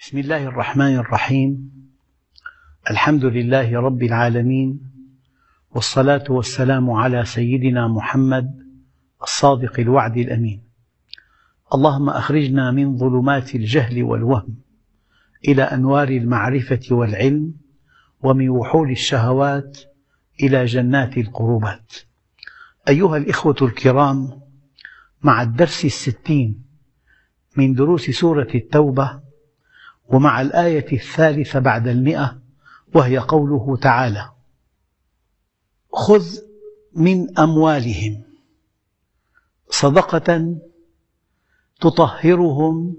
[0.00, 1.70] بسم الله الرحمن الرحيم.
[2.90, 4.80] الحمد لله رب العالمين
[5.70, 8.50] والصلاة والسلام على سيدنا محمد
[9.22, 10.62] الصادق الوعد الأمين.
[11.74, 14.54] اللهم أخرجنا من ظلمات الجهل والوهم
[15.48, 17.54] إلى أنوار المعرفة والعلم
[18.22, 19.78] ومن وحول الشهوات
[20.42, 21.92] إلى جنات القربات.
[22.88, 24.40] أيها الإخوة الكرام
[25.22, 26.64] مع الدرس الستين
[27.56, 29.29] من دروس سورة التوبة
[30.12, 32.40] ومع الآية الثالثة بعد المئة
[32.94, 34.30] وهي قوله تعالى
[35.92, 36.38] خذ
[36.94, 38.22] من أموالهم
[39.68, 40.56] صدقة
[41.80, 42.96] تطهرهم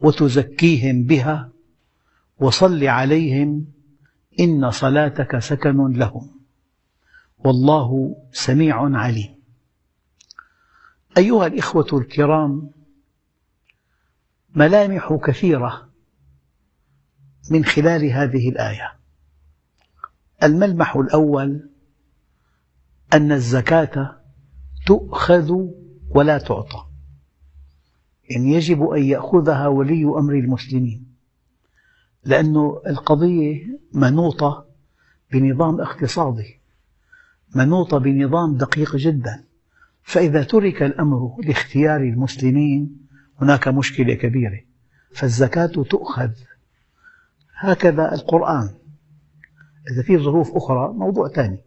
[0.00, 1.50] وتزكيهم بها
[2.40, 3.66] وصل عليهم
[4.40, 6.40] إن صلاتك سكن لهم.
[7.38, 9.34] والله سميع عليم.
[11.18, 12.70] أيها الإخوة الكرام
[14.54, 15.89] ملامح كثيرة
[17.50, 18.92] من خلال هذه الآية.
[20.42, 21.70] الملمح الأول
[23.12, 24.20] أن الزكاة
[24.86, 25.52] تؤخذ
[26.10, 26.86] ولا تعطى.
[28.30, 31.06] يعني يجب أن يأخذها ولي أمر المسلمين.
[32.24, 34.66] لأن القضية منوطة
[35.32, 36.60] بنظام اقتصادي
[37.54, 39.44] منوطة بنظام دقيق جدا.
[40.02, 43.06] فإذا ترك الأمر لاختيار المسلمين
[43.40, 44.60] هناك مشكلة كبيرة.
[45.14, 46.30] فالزكاة تؤخذ
[47.60, 48.70] هكذا القرآن.
[49.92, 51.58] إذا في ظروف أخرى موضوع ثاني.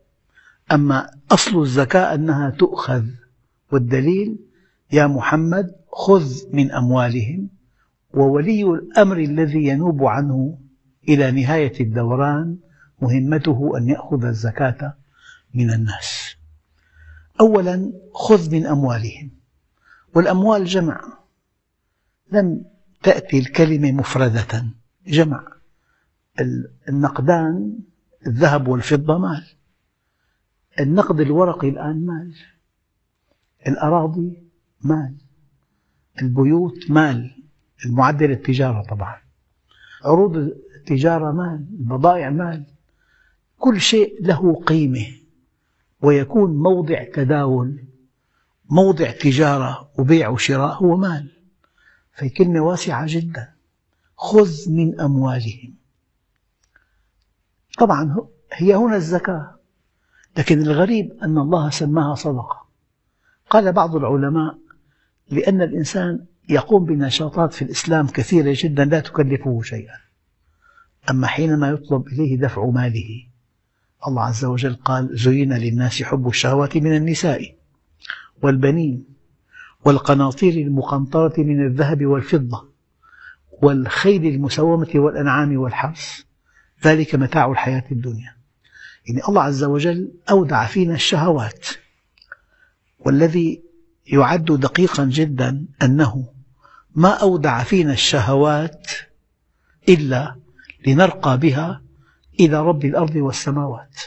[0.71, 3.05] أما أصل الزكاة أنها تؤخذ
[3.71, 4.39] والدليل
[4.91, 7.49] يا محمد خذ من أموالهم
[8.13, 10.57] وولي الأمر الذي ينوب عنه
[11.09, 12.57] إلى نهاية الدوران
[13.01, 14.93] مهمته أن يأخذ الزكاة
[15.53, 16.35] من الناس.
[17.39, 19.31] أولا خذ من أموالهم.
[20.15, 21.01] والأموال جمع.
[22.31, 22.65] لم
[23.03, 24.65] تأتي الكلمة مفردة
[25.07, 25.53] جمع.
[26.89, 27.79] النقدان
[28.27, 29.45] الذهب والفضة مال.
[30.79, 32.35] النقد الورقي الآن مال.
[33.67, 34.43] الأراضي
[34.81, 35.15] مال.
[36.21, 37.43] البيوت مال.
[37.85, 39.15] المعدل التجارة طبعا.
[40.05, 40.35] عروض
[40.75, 41.65] التجارة مال.
[41.79, 42.65] البضائع مال.
[43.57, 45.05] كل شيء له قيمة.
[46.01, 47.83] ويكون موضع تداول
[48.69, 51.31] موضع تجارة وبيع وشراء هو مال.
[52.13, 53.53] فهي كلمة واسعة جدا.
[54.15, 55.82] خذ من أموالهم.
[57.79, 58.17] طبعا
[58.53, 59.59] هي هنا الزكاة.
[60.37, 62.63] لكن الغريب أن الله سماها صدقة.
[63.49, 64.57] قال بعض العلماء
[65.29, 69.95] لأن الإنسان يقوم بنشاطات في الإسلام كثيرة جدا لا تكلفه شيئا.
[71.09, 73.25] أما حينما يطلب إليه دفع ماله
[74.07, 77.55] الله عز وجل قال زين للناس حب الشهوات من النساء
[78.41, 79.05] والبنين
[79.85, 82.69] والقناطير المقنطرة من الذهب والفضة
[83.61, 86.23] والخيل المسومة والأنعام والحرث.
[86.83, 88.35] ذلك متاع الحياة الدنيا.
[89.07, 91.67] يعني الله عز وجل أودع فينا الشهوات
[92.99, 93.63] والذي
[94.07, 96.25] يعد دقيقا جدا أنه
[96.95, 98.87] ما أودع فينا الشهوات
[99.89, 100.35] إلا
[100.87, 101.81] لنرقى بها
[102.39, 103.99] إلى رب الأرض والسماوات.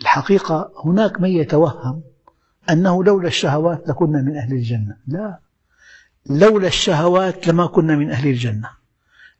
[0.00, 2.02] الحقيقة هناك من يتوهم
[2.70, 4.96] أنه لولا الشهوات لكنا من أهل الجنة.
[5.06, 5.38] لا
[6.26, 8.77] لولا الشهوات لما كنا من أهل الجنة.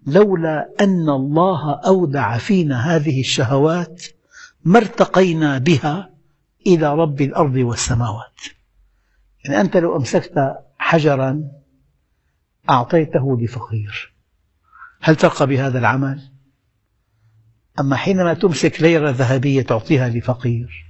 [0.06, 4.04] لولا أن الله أودع فينا هذه الشهوات
[4.64, 6.10] ما ارتقينا بها
[6.66, 8.40] إلى رب الأرض والسماوات
[9.44, 11.42] يعني أنت لو أمسكت حجرا
[12.70, 14.14] أعطيته لفقير
[15.00, 16.32] هل ترقى بهذا العمل؟
[17.80, 20.86] أما حينما تمسك ليرة ذهبية تعطيها لفقير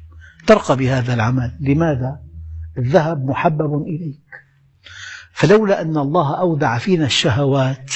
[0.46, 2.20] ترقى بهذا العمل لماذا؟
[2.78, 4.20] الذهب محبب إليك
[5.32, 7.94] فلولا أن الله أودع فينا الشهوات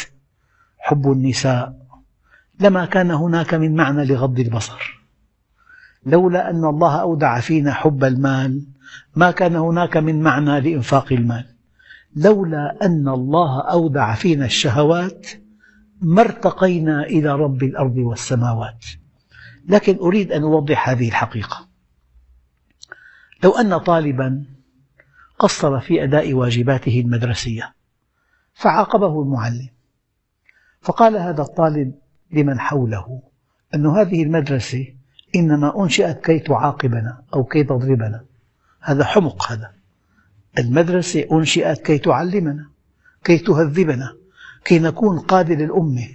[0.92, 1.76] حب النساء
[2.60, 5.03] لما كان هناك من معنى لغض البصر.
[6.06, 8.66] لولا أن الله أودع فينا حب المال
[9.16, 11.44] ما كان هناك من معنى لإنفاق المال.
[12.16, 15.26] لولا أن الله أودع فينا الشهوات
[16.00, 18.84] ما ارتقينا إلى رب الأرض والسماوات.
[19.69, 21.69] لكن أريد أن أوضح هذه الحقيقة.
[23.44, 24.44] لو أن طالبا
[25.38, 27.75] قصر في أداء واجباته المدرسية
[28.55, 29.69] فعاقبه المعلم.
[30.82, 31.93] فقال هذا الطالب
[32.32, 33.20] لمن حوله
[33.75, 34.87] أن هذه المدرسة
[35.37, 38.25] إنما أنشئت كي تعاقبنا أو كي تضربنا.
[38.81, 39.70] هذا حمق هذا.
[40.58, 42.67] المدرسة أنشئت كي تعلمنا
[43.25, 44.17] كي تهذبنا
[44.64, 46.08] كي نكون قادة للأمة.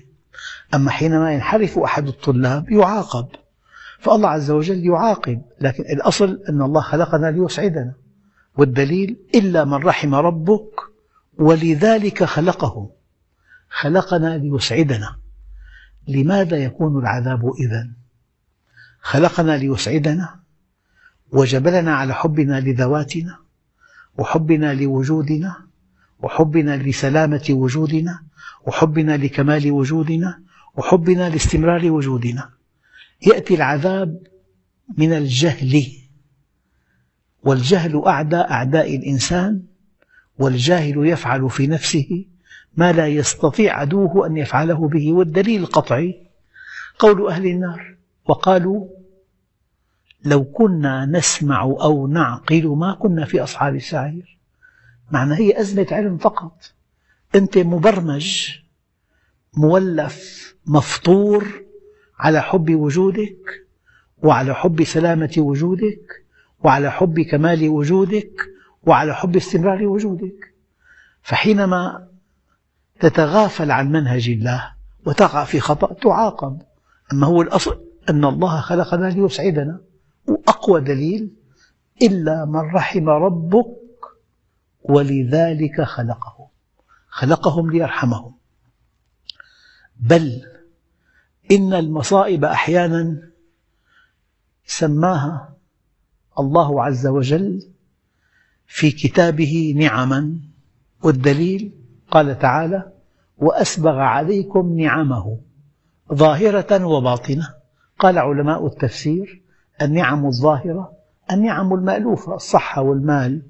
[0.74, 3.28] أما حينما ينحرف أحد الطلاب يعاقب.
[4.00, 7.94] فالله عز وجل يعاقب لكن الأصل أن الله خلقنا ليسعدنا.
[8.58, 10.82] والدليل إلا من رحم ربك
[11.40, 12.90] ولذلك خلقه
[13.70, 15.16] خلقنا ليسعدنا
[16.08, 17.94] لماذا يكون العذاب إذن؟
[19.02, 20.40] خلقنا ليسعدنا
[21.32, 23.38] وجبلنا على حبنا لذواتنا
[24.18, 25.68] وحبنا لوجودنا
[26.20, 28.24] وحبنا لسلامة وجودنا
[28.66, 30.40] وحبنا لكمال وجودنا
[30.76, 32.50] وحبنا لاستمرار وجودنا
[33.28, 34.28] يأتي العذاب
[34.98, 35.84] من الجهل
[37.44, 39.64] والجهل أعدى أعداء الإنسان
[40.40, 42.26] والجاهل يفعل في نفسه
[42.78, 46.28] ما لا يستطيع عدوه أن يفعله به والدليل القطعي
[47.00, 48.88] قول أهل النار وقالوا
[50.26, 54.38] لو كنا نسمع أو نعقل ما كنا في أصحاب السعير.
[55.12, 56.74] معنى هي أزمة علم فقط.
[57.36, 58.50] أنت مبرمج
[59.54, 61.48] مولف مفطور
[62.20, 63.66] على حب وجودك
[64.18, 66.26] وعلى حب سلامة وجودك
[66.64, 68.42] وعلى حب كمال وجودك
[68.84, 70.54] وعلى حب استمرار وجودك.
[71.22, 72.08] فحينما
[73.00, 74.74] تتغافل عن منهج الله
[75.06, 76.62] وتقع في خطأ تعاقب.
[77.14, 79.82] أما هو الأصل أن الله خلقنا ليسعدنا.
[80.28, 81.36] وأقوى دليل
[82.02, 83.66] إلا من رحم ربك
[84.84, 86.48] ولذلك خلقهم
[87.10, 88.34] خلقهم ليرحمهم.
[90.00, 90.42] بل
[91.52, 93.32] إن المصائب أحيانا
[94.66, 95.58] سماها
[96.40, 97.72] الله عز وجل
[98.68, 100.40] في كتابه نعما.
[101.04, 101.77] والدليل
[102.12, 102.92] قال تعالى
[103.38, 105.38] وأسبغ عليكم نعمه
[106.14, 107.48] ظاهرة وباطنة.
[108.00, 109.42] قال علماء التفسير
[109.82, 110.92] النعم الظاهرة
[111.32, 113.42] النعم المألوفة الصحة والمال.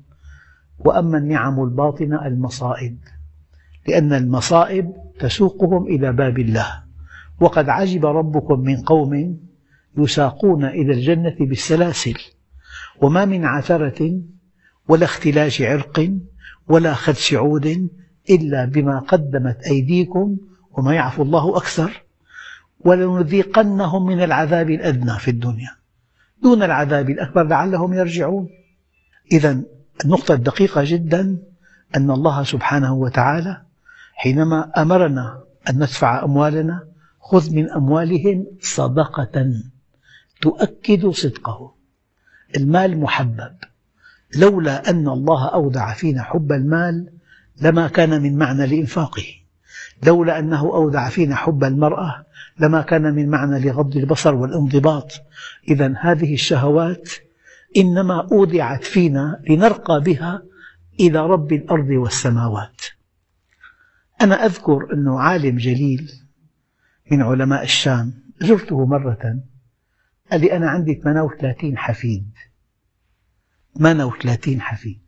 [0.80, 2.98] وأما النعم الباطنة المصائب.
[3.88, 6.84] لأن المصائب تسوقهم إلى باب الله.
[7.40, 9.40] وقد عجب ربكم من قوم
[9.98, 12.18] يساقون إلى الجنة بالسلاسل.
[13.02, 14.22] وما من عثرة
[14.88, 16.12] ولا اختلاش عرق
[16.68, 17.90] ولا خدش عود
[18.30, 20.38] إلا بما قدمت أيديكم
[20.72, 22.04] وما يعفو الله أكثر
[22.80, 25.72] ولنذيقنهم من العذاب الأدنى في الدنيا.
[26.44, 28.50] دون العذاب الأكبر لعلهم يرجعون.
[29.32, 29.62] إذا
[30.06, 31.38] النقطة الدقيقة جدا
[31.96, 33.62] أن الله سبحانه وتعالى
[34.14, 36.88] حينما أمرنا أن ندفع أموالنا
[37.20, 39.52] خذ من أموالهم صدقة
[40.42, 41.74] تؤكد صدقه.
[42.58, 43.56] المال محبب.
[44.36, 47.17] لولا أن الله أودع فينا حب المال
[47.62, 49.26] لما كان من معنى لإنفاقه.
[50.04, 52.26] لولا أنه أودع فينا حب المرأة
[52.60, 55.12] لما كان من معنى لغض البصر والانضباط.
[55.70, 57.10] إذا هذه الشهوات
[57.78, 60.44] إنما أودعت فينا لنرقى بها
[61.00, 62.82] إلى رب الأرض والسماوات.
[64.22, 66.12] أنا أذكر أن عالم جليل
[67.12, 69.40] من علماء الشام زرته مرة.
[70.32, 72.32] قال لي أنا عندي 38 حفيد.
[73.80, 75.07] 38 حفيد.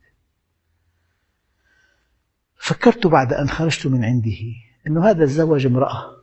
[2.59, 4.37] فكرت بعد أن خرجت من عنده
[4.87, 6.15] أن هذا تزوج امرأة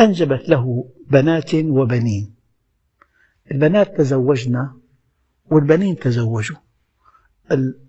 [0.00, 2.34] أنجبت له بنات وبنين.
[3.50, 4.70] البنات تزوجن
[5.50, 6.56] والبنين تزوجوا.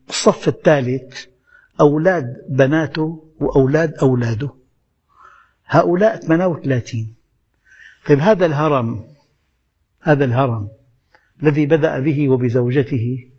[0.09, 1.25] الصف الثالث
[1.81, 4.53] أولاد بناته وأولاد أولاده.
[5.65, 7.15] هؤلاء 38
[8.07, 9.03] طيب هذا الهرم
[10.01, 10.69] هذا الهرم
[11.43, 13.29] الذي بدأ به وبزوجته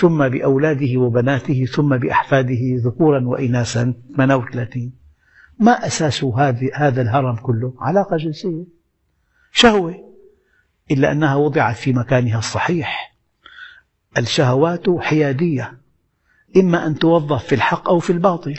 [0.00, 3.94] ثم بأولاده وبناته ثم بأحفاده ذكورا وإناثا.
[4.16, 4.92] 38
[5.58, 6.24] ما أساس
[6.74, 8.64] هذا الهرم كله؟ علاقة جنسية.
[9.52, 9.94] شهوة.
[10.90, 13.16] إلا أنها وضعت في مكانها الصحيح.
[14.18, 15.78] الشهوات حيادية.
[16.56, 18.54] إما أن توظف في الحق أو في الباطل.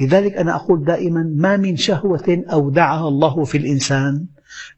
[0.00, 4.26] لذلك أنا أقول دائما ما من شهوة أودعها الله في الإنسان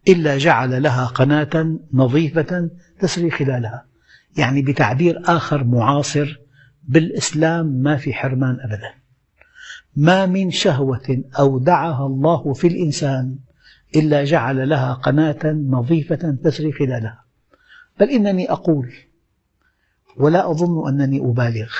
[0.08, 2.70] إلا جعل لها قناة نظيفة
[3.00, 3.95] تسري خلالها.
[4.38, 6.40] يعني بتعبير آخر معاصر
[6.88, 8.94] بالإسلام ما في حرمان أبدا.
[9.96, 13.36] ما من شهوة أودعها الله في الإنسان
[13.96, 17.24] إلا جعل لها قناة نظيفة تسري خلالها.
[18.00, 18.92] بل إنني أقول
[20.16, 21.72] ولا أظن أنني أبالغ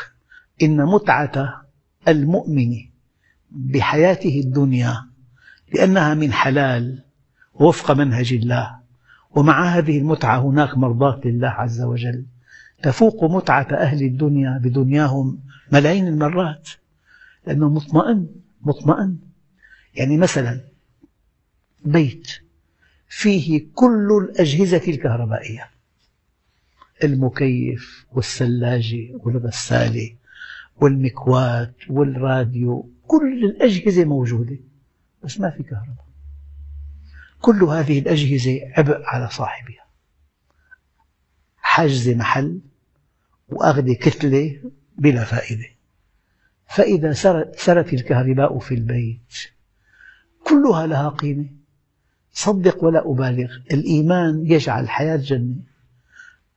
[0.63, 1.63] إن متعة
[2.09, 2.77] المؤمن
[3.51, 5.05] بحياته الدنيا
[5.75, 7.03] لأنها من حلال
[7.55, 8.77] وفق منهج الله
[9.31, 12.27] ومع هذه المتعة هناك مرضاة لله عز وجل.
[12.83, 15.41] تفوق متعة أهل الدنيا بدنياهم
[15.73, 16.69] ملايين المرات
[17.47, 18.27] لأنه مطمئن
[18.61, 19.19] مطمئن.
[19.95, 20.61] يعني مثلا
[21.85, 22.29] بيت
[23.09, 25.71] فيه كل الأجهزة الكهربائية
[27.05, 30.17] المكيف والثلاجة والغسالة
[30.77, 34.57] والمكواة والراديو كل الأجهزة موجودة
[35.25, 36.07] بس ما في كهرباء.
[37.41, 39.86] كل هذه الأجهزة عبء على صاحبها.
[41.77, 42.61] حجز محل
[43.49, 44.63] وأخذ كتلة
[44.99, 45.67] بلا فائدة.
[46.67, 47.13] فإذا
[47.57, 49.35] سرت الكهرباء في البيت
[50.45, 51.47] كل كلها لها قيمة.
[52.33, 55.57] صدق ولا أبالغ الإيمان يجعل الحياة جنة.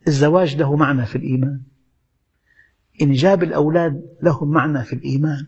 [0.08, 1.62] الزواج له معنى في الإيمان.
[3.02, 5.48] إنجاب الأولاد له معنى في الإيمان.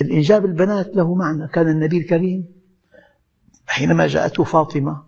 [0.00, 1.48] الإنجاب البنات له معنى.
[1.48, 2.44] كان النبي الكريم
[3.66, 5.02] حينما جاءته فاطمة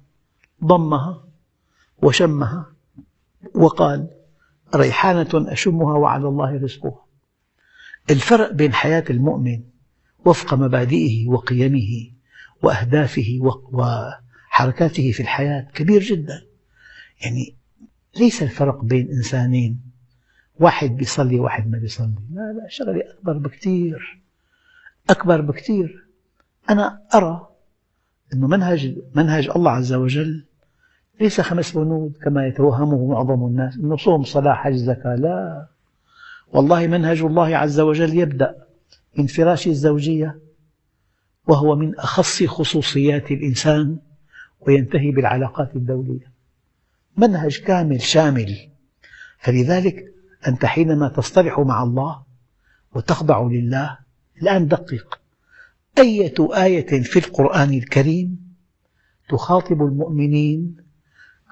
[0.65, 1.25] ضمها
[2.03, 2.80] وشمها
[3.55, 4.11] وقال
[4.75, 7.07] ريحانة أشمها وعلى الله رزقها.
[8.11, 9.63] الفرق بين حياة المؤمن
[10.25, 12.11] وفق مبادئه وقيمه
[12.63, 13.39] وأهدافه
[13.73, 16.43] وحركاته في الحياة كبير جدا.
[17.25, 17.57] يعني
[18.17, 19.81] ليس الفرق بين إنسانين
[20.61, 22.15] واحد بيصلي واحد ما بيصلي.
[22.31, 24.21] لا لا شغلة أكبر بكثير
[25.11, 26.07] أكبر بكثير
[26.71, 27.49] أنا أرى
[28.33, 30.47] أن منهج منهج الله عز وجل
[31.21, 33.77] ليس خمس بنود كما يتوهمه معظم الناس.
[33.77, 35.67] أنه صوم صلاة حج زكاة لا.
[36.53, 38.55] والله منهج الله عز وجل يبدأ
[39.19, 40.39] من فراش الزوجية
[41.47, 43.99] وهو من أخص خصوصيات الإنسان
[44.61, 46.33] وينتهي بالعلاقات الدولية.
[47.17, 48.57] منهج كامل شامل.
[49.39, 50.05] فلذلك
[50.49, 52.23] أنت حينما تصطلح مع الله
[52.95, 53.99] وتخضع لله
[54.43, 55.21] الآن دقق.
[55.99, 58.55] أية آية في القرآن الكريم
[59.29, 60.80] تخاطب المؤمنين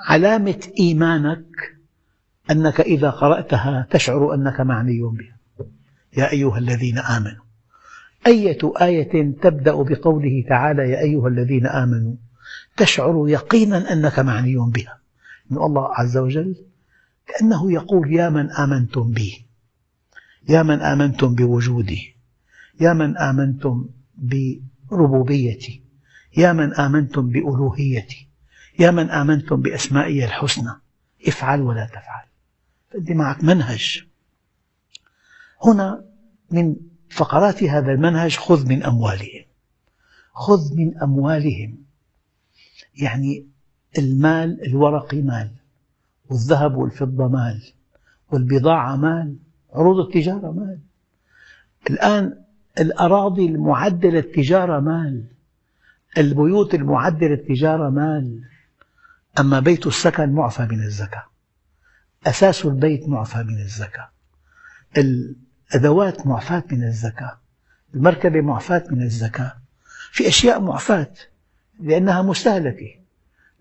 [0.06, 1.76] علامة إيمانك
[2.50, 5.38] أنك إذا قرأتها تشعر أنك معني بها.
[6.16, 7.44] يا أيها الذين آمنوا
[8.26, 12.14] أية آية تبدأ بقوله تعالى يا أيها الذين آمنوا
[12.76, 14.98] تشعر يقينا أنك معني بها.
[15.52, 16.56] أن الله عز وجل
[17.26, 19.46] كأنه يقول يا من آمنتم بي
[20.48, 22.16] يا من آمنتم بوجودي
[22.80, 25.82] يا من آمنتم بربوبيتي
[26.36, 28.27] يا من آمنتم بألوهيتي
[28.78, 30.70] يا من آمنتم بأسمائي الحسنى
[31.28, 32.26] افعل ولا تفعل.
[32.90, 34.04] فأنت معك منهج.
[35.64, 36.04] هنا
[36.50, 36.76] من
[37.10, 39.44] فقرات هذا المنهج خذ من أموالهم.
[40.32, 41.78] خذ من أموالهم.
[43.02, 43.46] يعني
[43.98, 45.50] المال الورقي مال
[46.30, 47.62] والذهب والفضة مال
[48.32, 49.36] والبضاعة مال
[49.72, 50.78] عروض التجارة مال.
[51.90, 52.44] الآن
[52.80, 55.24] الأراضي المعدة للتجارة مال
[56.18, 58.44] البيوت المعدة للتجارة مال.
[59.38, 61.24] أما بيت السكن معفى من الزكاة.
[62.26, 64.10] أساس البيت معفى من الزكاة.
[64.96, 67.38] الأدوات معفاة من الزكاة.
[67.94, 69.56] المركبة معفاة من الزكاة.
[70.12, 71.12] في أشياء معفاة
[71.80, 72.94] لأنها مستهلكة.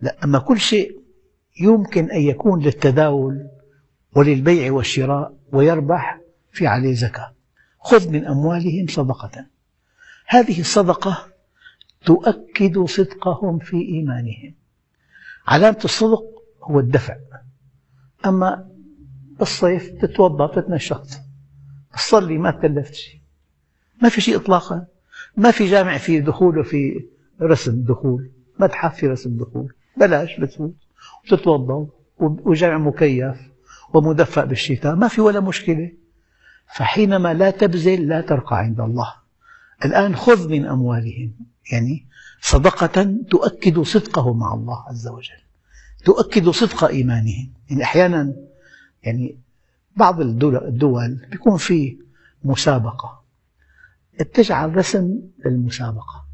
[0.01, 1.01] لا أما كل شيء
[1.59, 3.47] يمكن أن يكون للتداول
[4.15, 6.19] وللبيع والشراء ويربح
[6.51, 7.33] في عليه زكاة.
[7.79, 9.45] خذ من أموالهم صدقة.
[10.25, 11.27] هذه الصدقة
[12.05, 14.56] تؤكد صدقهم في إيمانهم.
[15.47, 16.23] علامة الصدق
[16.63, 17.15] هو الدفع.
[18.25, 18.69] أما
[19.39, 21.07] بالصيف تتوضأ تتنشط
[21.93, 23.19] تصلي ما تكلفت شيء.
[24.01, 24.85] ما في شيء إطلاقا.
[25.37, 27.05] ما في جامع فيه دخول وفي
[27.41, 28.31] رسم دخول.
[28.59, 29.73] متحف في رسم دخول.
[29.97, 30.75] بلاش بتفوت
[31.25, 31.87] وتتوضأ
[32.19, 33.37] وجامع مكيف
[33.93, 34.95] ومدفأ بالشتاء.
[34.95, 35.91] ما في ولا مشكلة.
[36.75, 39.13] فحينما لا تبذل لا ترقى عند الله.
[39.85, 41.33] الآن خذ من أموالهم.
[41.71, 42.07] يعني
[42.41, 45.41] صدقة تؤكد صدقهم مع الله عز وجل.
[46.05, 48.33] تؤكد صدق إيمانهم يعني أحيانا
[49.03, 49.37] يعني
[49.95, 51.97] بعض الدول بيكون في
[52.43, 53.23] مسابقة.
[54.33, 56.25] تجعل رسم للمسابقة.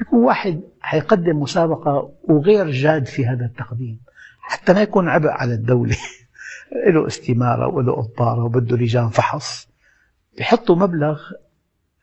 [0.00, 4.00] يكون واحد حيقدم مسابقة وغير جاد في هذا التقديم.
[4.40, 5.96] حتى ما يكون عبء على الدولة.
[6.94, 9.68] له استمارة وله قطارة وبده لجان فحص.
[10.38, 11.20] يحطوا مبلغ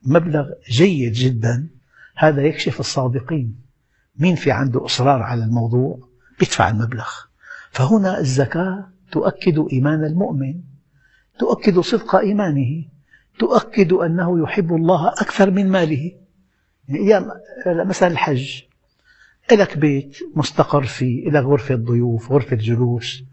[0.03, 1.67] مبلغ جيد جدا.
[2.15, 3.55] هذا يكشف الصادقين.
[4.17, 5.99] مين في عنده إصرار على الموضوع؟
[6.41, 7.09] يدفع المبلغ.
[7.71, 10.61] فهنا الزكاة تؤكد إيمان المؤمن
[11.39, 12.85] تؤكد صدق إيمانه
[13.39, 16.11] تؤكد أنه يحب الله أكثر من ماله.
[16.87, 17.25] يعني
[17.65, 18.61] مثلا الحج
[19.51, 23.23] لك بيت مستقر فيه لك غرفة ضيوف غرفة جلوس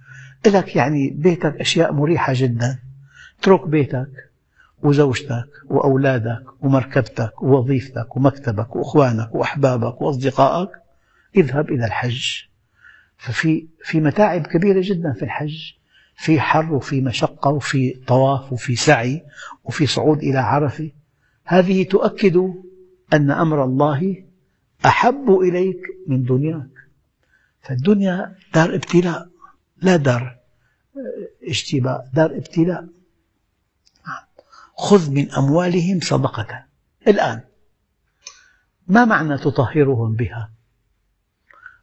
[0.46, 2.78] لك يعني بيتك أشياء مريحة جدا.
[3.40, 4.31] اترك بيتك.
[4.82, 10.70] وزوجتك وأولادك ومركبتك ووظيفتك ومكتبك وأخوانك وأحبابك وأصدقائك
[11.36, 12.42] اذهب إلى الحج.
[13.16, 15.72] ففي في متاعب كبيرة جدا في الحج
[16.16, 19.22] في حر وفي مشقة وفي طواف وفي سعي
[19.64, 20.90] وفي صعود إلى عرفة.
[21.44, 22.36] هذه تؤكد
[23.12, 24.24] أن أمر الله
[24.86, 26.70] أحب إليك من دنياك.
[27.60, 29.28] فالدنيا دار ابتلاء
[29.82, 30.36] لا دار
[31.48, 32.86] اشتباء دار ابتلاء.
[34.82, 36.64] خذ من أموالهم صدقة.
[37.08, 37.40] الآن
[38.86, 40.50] ما معنى تطهرهم بها؟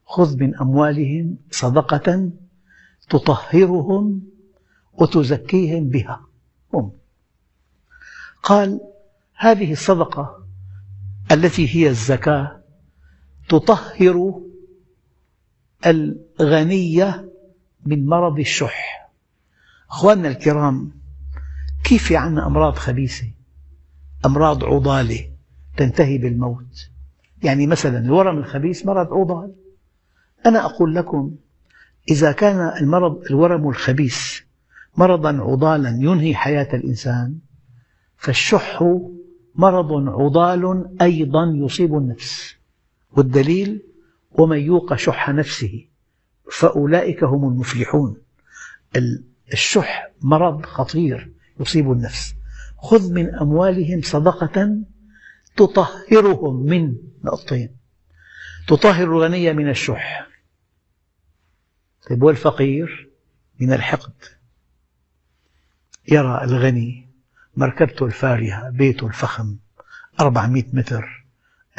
[0.06, 2.32] خذ من أموالهم صدقة
[3.10, 4.22] تطهرهم
[4.94, 6.26] وتزكيهم بها.
[6.74, 6.92] هم.
[8.44, 8.82] قال
[9.36, 10.48] هذه الصدقة
[11.32, 12.64] التي هي الزكاة
[13.50, 14.42] تطهر
[15.86, 17.30] الغنية
[17.86, 19.10] من مرض الشح.
[19.90, 20.99] أخواننا الكرام
[21.84, 23.28] كيف في عنا أمراض خبيثة؟
[24.26, 25.30] أمراض عضالة
[25.78, 26.90] تنتهي بالموت.
[27.44, 29.56] يعني مثلا الورم الخبيث مرض عضال.
[30.46, 31.36] أنا أقول لكم
[32.12, 34.40] إذا كان المرض الورم الخبيث
[34.98, 37.36] مرضا عضالا ينهي حياة الإنسان
[38.18, 38.84] فالشح
[39.56, 42.56] مرض عضال أيضا يصيب النفس.
[43.12, 43.82] والدليل
[44.32, 45.86] ومن يوق شح نفسه
[46.52, 48.18] فأولئك هم المفلحون.
[49.54, 51.39] الشح مرض خطير.
[51.60, 52.36] يصيب النفس.
[52.78, 54.78] خذ من أموالهم صدقة
[55.58, 57.76] تطهرهم من نقطتين
[58.68, 60.28] تطهر الغني من الشح.
[62.10, 63.10] طيب والفقير
[63.60, 64.14] من الحقد.
[66.08, 67.10] يرى الغني
[67.56, 69.58] مركبته الفارهة بيته الفخم
[70.20, 71.26] 400 متر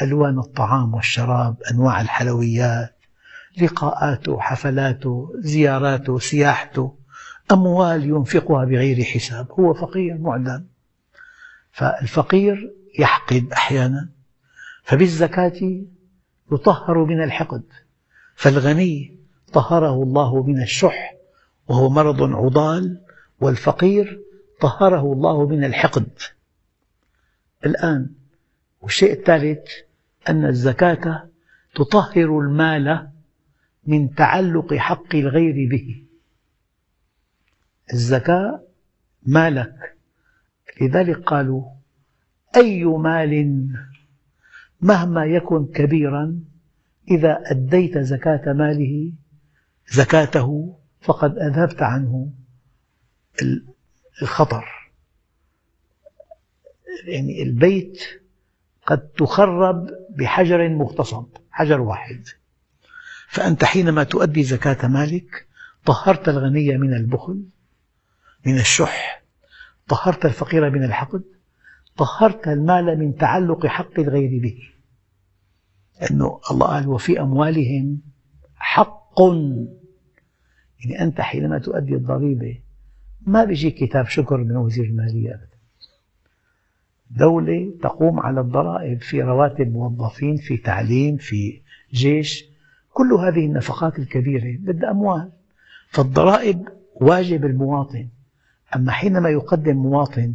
[0.01, 2.97] ألوان الطعام والشراب أنواع الحلويات
[3.61, 6.97] لقاءاته حفلاته زياراته سياحته.
[7.51, 10.65] أموال ينفقها بغير حساب هو فقير معدم.
[11.71, 14.09] فالفقير يحقد أحيانا
[14.83, 15.81] فبالزكاة
[16.51, 17.63] يطهر من الحقد
[18.35, 19.17] فالغني
[19.53, 21.15] طهره الله من الشح
[21.67, 23.01] وهو مرض عضال
[23.41, 24.21] والفقير
[24.61, 26.09] طهره الله من الحقد.
[27.65, 28.09] الآن
[28.81, 29.67] والشيء الثالث
[30.29, 31.29] أن الزكاة
[31.75, 33.09] تطهر المال
[33.87, 36.03] من تعلق حق الغير به.
[37.93, 38.63] الزكاة
[39.23, 39.97] مالك.
[40.81, 41.63] لذلك قالوا
[42.55, 43.67] أي مال
[44.81, 46.39] مهما يكن كبيرا
[47.11, 49.13] إذا أديت زكاة ماله
[49.91, 52.31] زكاته فقد أذهبت عنه
[54.21, 54.65] الخطر.
[57.05, 58.03] يعني البيت
[58.85, 62.23] قد تخرب بحجر مغتصب حجر واحد.
[63.27, 65.47] فأنت حينما تؤدي زكاة مالك
[65.85, 67.43] طهرت الغني من البخل
[68.45, 69.23] من الشح.
[69.87, 71.23] طهرت الفقير من الحقد.
[71.97, 74.57] طهرت المال من تعلق حق الغير به.
[76.01, 78.01] لأنه الله قال وفي أموالهم
[78.55, 79.19] حق.
[80.79, 82.59] يعني أنت حينما تؤدي الضريبة
[83.21, 85.57] ما بيجيك كتاب شكر من وزير المالية أبدا.
[87.11, 91.61] دولة تقوم على الضرائب في رواتب موظفين في تعليم في
[91.93, 92.45] جيش.
[92.93, 95.31] كل هذه النفقات الكبيرة بدها أموال.
[95.89, 98.07] فالضرائب واجب المواطن.
[98.75, 100.33] أما حينما يقدم مواطن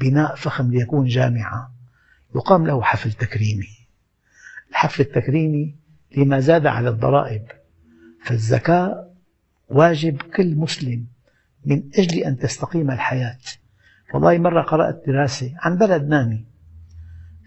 [0.00, 1.74] بناء فخم ليكون جامعة
[2.34, 3.86] يقام له حفل تكريمي.
[4.70, 5.74] الحفل التكريمي
[6.16, 7.42] لما زاد على الضرائب
[8.24, 9.10] فالزكاة
[9.68, 11.06] واجب كل مسلم
[11.66, 13.38] من أجل أن تستقيم الحياة.
[14.14, 16.44] والله مرة قرأت دراسة عن بلد نامي.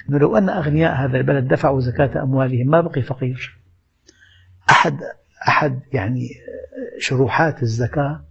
[0.10, 3.60] أنه لو أن أغنياء هذا البلد دفعوا زكاة أموالهم ما بقي فقير.
[4.70, 5.00] أحد
[5.48, 6.30] أحد يعني
[7.00, 8.24] شروحات الزكاة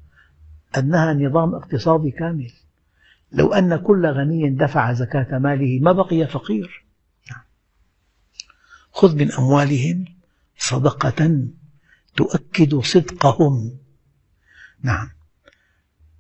[0.78, 2.52] أنها نظام اقتصادي كامل.
[3.32, 6.84] لو أن كل غني دفع زكاة ماله ما بقي فقير.
[8.92, 10.04] خذ من أموالهم
[10.58, 11.46] صدقة
[12.16, 13.78] تؤكد صدقهم.
[14.82, 15.08] نعم.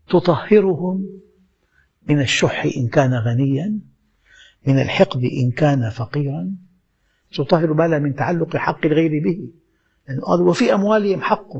[0.08, 1.06] تطهرهم
[2.08, 3.78] من الشح إن كان غنيا
[4.66, 6.50] من الحقد إن كان فقيرا.
[7.34, 9.48] تطهر مالا من تعلق حق الغير به.
[10.08, 11.52] لأنه قال وفي أموالهم حق.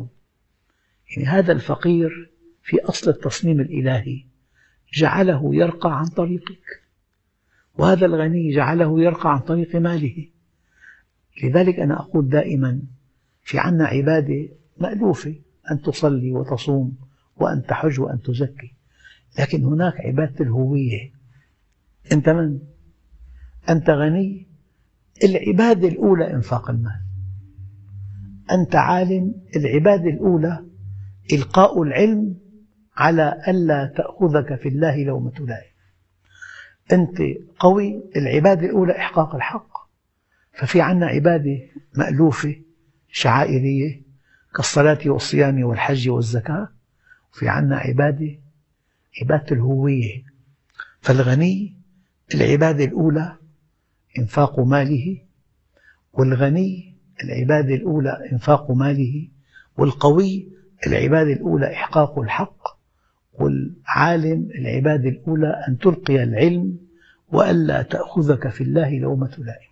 [1.10, 2.30] يعني هذا الفقير
[2.66, 4.24] في أصل التصميم الإلهي
[4.94, 6.82] جعله يرقى عن طريقك.
[7.78, 10.28] وهذا الغني جعله يرقى عن طريق ماله.
[11.42, 12.82] لذلك أنا أقول دائما
[13.42, 14.48] في عنا عبادة
[14.78, 15.34] مألوفة
[15.70, 16.96] أن تصلي وتصوم
[17.36, 18.74] وأن تحج وأن تزكي.
[19.38, 21.12] لكن هناك عبادة الهوية.
[22.12, 22.58] أنت من؟
[23.68, 24.46] أنت غني؟
[25.24, 27.00] العبادة الأولى إنفاق المال.
[28.50, 30.64] أنت عالم؟ العبادة الأولى
[31.32, 32.45] إلقاء العلم
[32.96, 35.76] على ألا تأخذك في الله لومة لائم
[36.92, 37.18] أنت
[37.58, 39.76] قوي العبادة الأولى إحقاق الحق.
[40.52, 41.58] ففي عنا عبادة
[41.94, 42.56] مألوفة
[43.10, 44.02] شعائرية
[44.54, 46.68] كالصلاة والصيام والحج والزكاة.
[47.32, 48.38] وفي عنا عبادة
[49.22, 50.22] عبادة الهوية.
[51.00, 51.74] فالغني
[52.34, 53.36] العبادة الأولى
[54.18, 55.18] إنفاق ماله.
[56.12, 59.28] والغني العبادة الأولى إنفاق ماله.
[59.76, 60.48] والقوي
[60.86, 62.65] العبادة الأولى إحقاق الحق.
[63.40, 66.78] والعالم العبادة الأولى أن تلقي العلم
[67.28, 69.70] وألا تأخذك في الله لومة لائم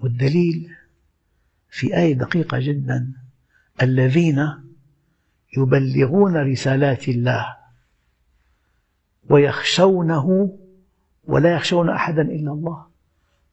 [0.00, 0.70] والدليل
[1.70, 3.12] في آية دقيقة جدا
[3.82, 4.48] الذين
[5.56, 7.56] يبلغون رسالات الله
[9.30, 10.58] ويخشونه
[11.24, 12.86] ولا يخشون أحدا إلا الله.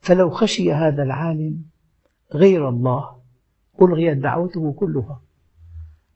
[0.02, 1.62] فلو خشي هذا العالم
[2.34, 3.22] غير الله
[3.82, 5.22] ألغيت دعوته كلها.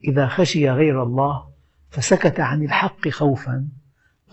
[0.04, 1.48] إذا خشي غير الله
[1.90, 3.68] فسكت عن الحق خوفا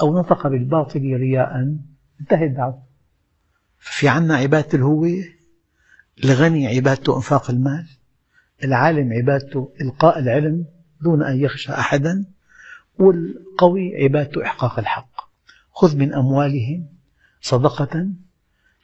[0.02, 1.78] أو نطق بالباطل رياء.
[2.22, 2.90] انتهت دعوته
[3.80, 5.40] في عنا عبادة الهوية؟
[6.24, 7.88] الغني عبادته إنفاق المال؟
[8.64, 10.66] العالم عبادته إلقاء العلم
[11.02, 12.26] دون أن يخشى أحدا؟
[13.00, 15.30] والقوي عبادته إحقاق الحق.
[15.72, 16.88] خذ من أموالهم
[17.42, 18.08] صدقة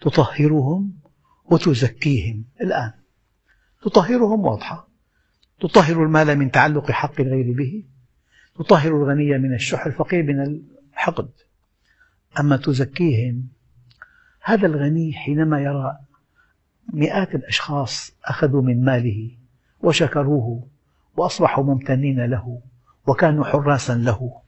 [0.02, 0.94] تطهرهم
[1.46, 2.44] وتزكيهم.
[2.62, 2.92] الآن
[3.84, 4.88] تطهرهم واضحة.
[5.60, 7.84] تطهر المال من تعلق حق الغير به
[8.56, 10.62] تطهر الغني من الشح الفقير من
[10.94, 11.30] الحقد.
[12.40, 13.48] أما تزكيهم
[14.42, 15.98] هذا الغني حينما يرى
[16.94, 19.32] مئات الأشخاص أخذوا من ماله
[19.82, 20.68] وشكروه
[21.18, 22.62] وأصبحوا ممتنين له
[23.08, 24.42] وكانوا حراسا له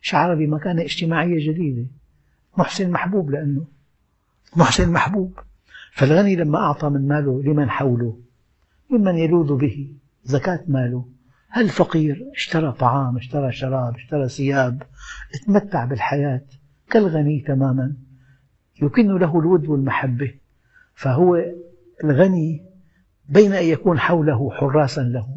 [0.00, 1.86] شعر بمكانة اجتماعية جديدة.
[2.58, 3.66] محسن محبوب لأنه
[4.56, 5.38] محسن محبوب.
[5.92, 8.18] فالغني لما أعطى من ماله لمن حوله
[8.90, 9.92] ممن يلوذ به
[10.24, 11.08] زكاة ماله.
[11.48, 14.82] هل الفقير اشترى طعام اشترى شراب اشترى ثياب
[15.46, 16.42] تمتع بالحياة
[16.90, 17.96] كالغني تماما.
[18.82, 20.34] يكن له الود والمحبة
[20.94, 21.44] فهو
[22.04, 22.62] الغني
[23.28, 25.36] بين أن يكون حوله حراسا له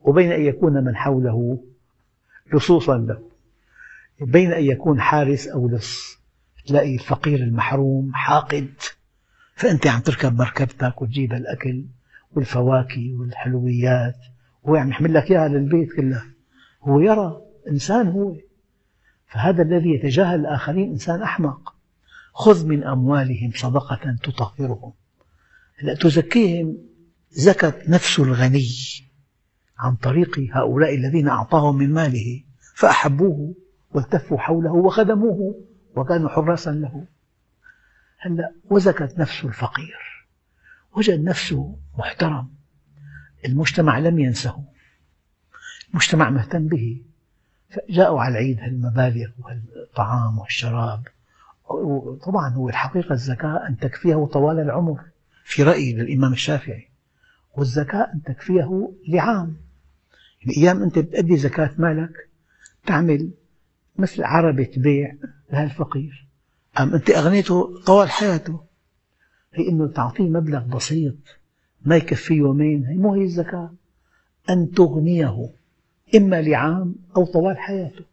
[0.00, 1.64] وبين أن يكون من حوله
[2.54, 3.28] لصوصا له.
[4.20, 6.18] بين أن يكون حارس أو لص
[6.66, 8.68] تلاقي الفقير المحروم حاقد
[9.54, 11.84] فأنت عم تركب مركبتك وتجيب الأكل.
[12.32, 14.16] والفواكه والحلويات.
[14.66, 16.22] هو عم يحمل لك إياها للبيت كله.
[16.82, 18.36] هو يرى إنسان هو.
[19.26, 21.74] فهذا الذي يتجاهل الآخرين إنسان أحمق.
[22.32, 24.92] خذ من أموالهم صدقة تطهرهم.
[25.82, 26.78] لا تزكيهم
[27.30, 28.68] زكت نفس الغني
[29.78, 32.42] عن طريق هؤلاء الذين أعطاهم من ماله
[32.74, 33.54] فأحبوه
[33.94, 35.60] والتفوا حوله وخدموه
[35.96, 37.04] وكانوا حراسا له.
[38.18, 40.07] هلا وزكت نفس الفقير.
[40.98, 42.48] وجد نفسه محترم.
[43.44, 44.64] المجتمع لم ينسه.
[45.90, 47.02] المجتمع مهتم به.
[47.90, 51.02] جاءوا على العيد هالمبالغ والطعام والشراب.
[52.22, 55.00] طبعا هو الحقيقة الزكاة أن تكفيه طوال العمر.
[55.44, 56.88] في رأيي للإمام الشافعي.
[57.56, 59.56] والزكاة أن تكفيه لعام.
[60.46, 62.28] الأيام أنت بتأدي زكاة مالك
[62.86, 63.30] تعمل
[63.96, 65.14] مثل عربة بيع
[65.52, 66.28] لهالفقير.
[66.80, 68.67] أم أنت أغنيته طوال حياته.
[69.54, 71.14] هي أنه تعطيه مبلغ بسيط
[71.84, 73.72] ما يكفيه يومين هي مو هي الزكاة.
[74.50, 75.50] أن تغنيه
[76.16, 78.04] إما لعام أو طوال حياته.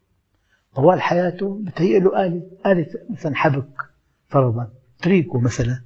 [0.75, 3.81] طوال حياته بتهيئ له آلة آلة مثلا حبك
[4.27, 4.69] فرضا
[5.01, 5.81] تريكو مثلا.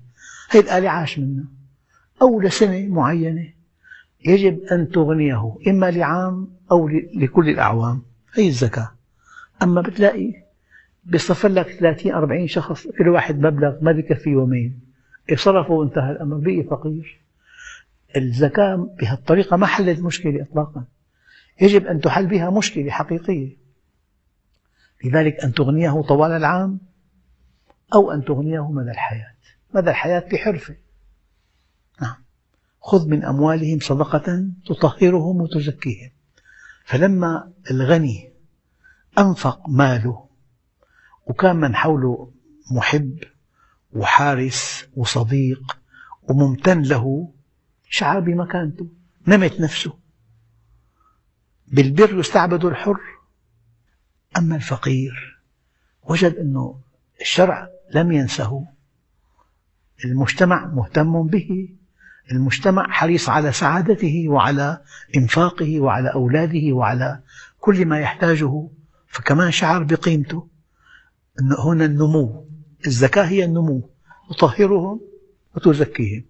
[0.50, 1.46] هي الآلة عاش منها.
[2.22, 3.54] أو لسنة معينة
[4.26, 8.02] يجب أن تغنيه إما لعام أو لكل الأعوام.
[8.34, 8.92] هي الزكاة.
[9.64, 10.34] أما بتلاقي
[11.04, 14.89] بيصفر لك 30 40 شخص كل واحد مبلغ ما بكفي يومين.
[15.36, 16.38] صرفوا وانتهى الأمر.
[16.38, 17.22] بقي فقير.
[18.16, 20.86] الزكاة بهالطريقة ما حلت مشكلة إطلاقا.
[21.62, 23.58] يجب أن تحل بها مشكلة حقيقية.
[25.06, 26.80] لذلك أن تغنيه طوال العام
[27.94, 29.34] أو أن تغنيه مدى الحياة.
[29.76, 30.76] مدى الحياة بحرفة.
[32.02, 32.16] نعم.
[32.82, 36.12] خذ من أموالهم صدقة تطهرهم وتزكيهم.
[36.86, 38.32] فلما الغني
[39.18, 40.26] أنفق ماله
[41.28, 42.32] وكان من حوله
[42.72, 43.20] محب
[43.94, 45.78] وحارس وصديق
[46.24, 47.32] وممتن له
[47.90, 48.88] شعر بمكانته
[49.28, 49.94] نمت نفسه.
[51.68, 53.00] بالبر يستعبد الحر
[54.38, 55.40] أما الفقير
[56.04, 56.80] وجد أنه
[57.22, 58.66] الشرع لم ينسه.
[60.06, 61.70] المجتمع مهتم به
[62.32, 64.82] المجتمع حريص على سعادته وعلى
[65.16, 67.20] إنفاقه وعلى أولاده وعلى
[67.60, 68.68] كل ما يحتاجه.
[69.08, 70.48] فكمان شعر بقيمته
[71.40, 72.46] أن هنا النمو
[72.88, 73.90] الزكاة هي النمو.
[74.30, 75.02] تطهرهم
[75.56, 76.26] وتزكيهم.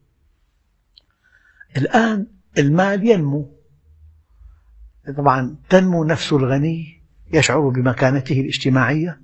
[1.78, 3.56] الآن المال ينمو.
[5.18, 7.02] طبعا تنمو نفس الغني
[7.34, 9.22] يشعر بمكانته الاجتماعية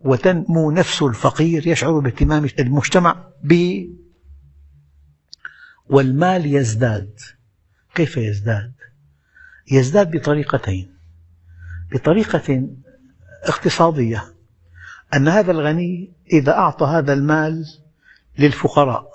[0.00, 3.90] وتنمو نفس الفقير يشعر باهتمام المجتمع به.
[5.88, 7.20] والمال يزداد.
[7.94, 8.72] كيف يزداد؟
[9.72, 10.94] يزداد بطريقتين.
[11.92, 12.68] بطريقة
[13.44, 14.24] اقتصادية.
[15.14, 17.64] أن هذا الغني إذا أعطى هذا المال
[18.38, 19.10] للفقراء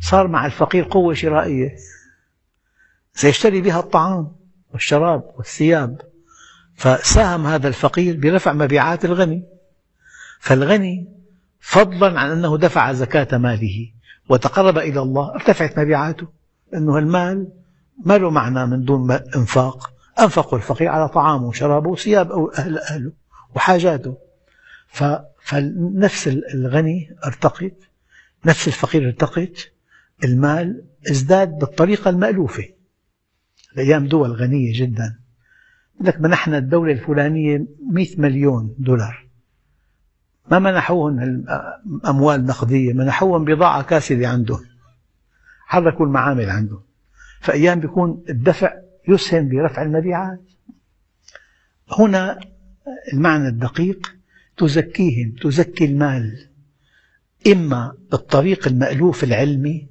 [0.00, 1.76] صار مع الفقير قوة شرائية
[3.12, 4.36] سيشتري بها الطعام
[4.72, 6.00] والشراب والثياب
[6.74, 9.44] فساهم هذا الفقير برفع مبيعات الغني
[10.40, 11.08] فالغني
[11.60, 13.90] فضلا عن أنه دفع زكاة ماله
[14.28, 16.26] وتقرب إلى الله ارتفعت مبيعاته
[16.72, 17.48] لأنه المال
[18.04, 23.12] ما له معنى من دون إنفاق أنفق الفقير على طعامه وشرابه وثياب أهل أهله
[23.54, 24.16] وحاجاته.
[25.44, 27.90] فنفس الغني ارتقت
[28.44, 29.52] نفس الفقير التقط
[30.24, 32.64] المال ازداد بالطريقة المألوفة.
[33.72, 35.18] الأيام دول غنية جدا.
[36.00, 39.26] لك منحنا الدولة الفلانية 100 مليون دولار.
[40.50, 41.44] ما منحوهم
[42.06, 44.64] أموال نقدية منحوهم بضاعة كاسدة عندهم.
[45.66, 46.82] حركوا المعامل عندهم.
[47.40, 48.72] فأيام بيكون الدفع
[49.08, 50.42] يسهم برفع المبيعات.
[51.98, 52.40] هنا
[53.12, 54.14] المعنى الدقيق
[54.56, 56.48] تزكيهم تزكي المال.
[57.46, 59.88] إما بالطريق المألوف العلمي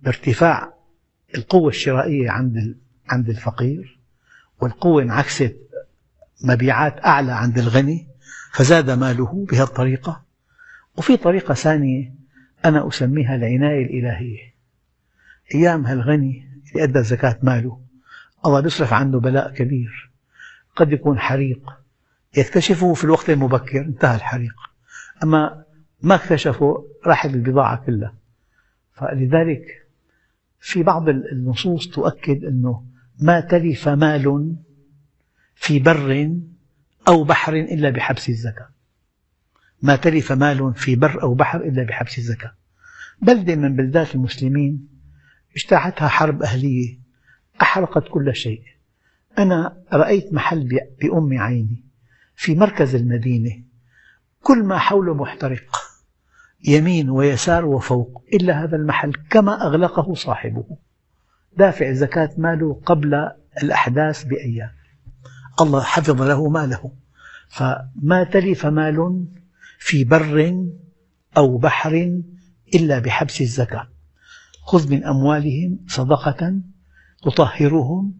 [0.00, 0.74] بارتفاع
[1.34, 2.76] القوة الشرائية عند
[3.08, 3.98] عند الفقير
[4.60, 5.56] والقوة انعكست
[6.44, 8.08] مبيعات أعلى عند الغني
[8.52, 10.24] فزاد ماله بهذه الطريقة
[10.96, 12.14] وفي طريقة ثانية
[12.64, 14.54] أنا أسميها العناية الإلهية.
[15.54, 17.80] أيام هالغني اللي أدى زكاة ماله
[18.46, 20.10] الله يصرف عنه بلاء كبير.
[20.76, 21.79] قد يكون حريق
[22.36, 24.54] يكتشفه في الوقت المبكر انتهى الحريق.
[25.22, 25.64] أما
[26.02, 28.14] ما اكتشفوا راحت البضاعة كلها.
[28.92, 29.86] فلذلك
[30.60, 32.84] في بعض النصوص تؤكد أنه
[33.20, 34.56] ما تلف مال
[35.54, 36.36] في بر
[37.08, 38.68] أو بحر إلا بحبس الزكاة.
[39.82, 42.52] ما تلف مال في بر أو بحر إلا بحبس الزكاة.
[43.22, 44.88] بلدة من بلدات المسلمين
[45.56, 46.98] اجتاحتها حرب أهلية
[47.62, 48.62] أحرقت كل شيء.
[49.38, 51.89] أنا رأيت محل بأم عيني.
[52.40, 53.62] في مركز المدينة.
[54.42, 55.76] كل ما حوله محترق
[56.64, 60.64] يمين ويسار وفوق إلا هذا المحل كما أغلقه صاحبه.
[61.56, 63.30] دافع زكاة ماله قبل
[63.62, 64.70] الأحداث بأيام.
[65.60, 66.92] الله حفظ له ماله.
[67.48, 69.26] فما تلف مال
[69.78, 70.56] في بر
[71.36, 72.22] أو بحر
[72.74, 73.88] إلا بحبس الزكاة.
[74.62, 76.60] خذ من أموالهم صدقة
[77.22, 78.14] تطهرهم